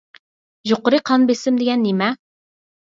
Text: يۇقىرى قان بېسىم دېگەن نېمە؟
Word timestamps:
يۇقىرى 0.71 1.01
قان 1.11 1.29
بېسىم 1.31 1.61
دېگەن 1.63 1.87
نېمە؟ 1.91 2.13